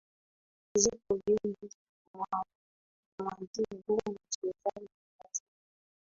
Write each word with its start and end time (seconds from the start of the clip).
zipo 0.77 1.15
binu 1.25 1.55
za 1.61 1.77
kumuadhibu 2.11 3.99
mchezaji 4.09 4.95
katika 5.19 5.47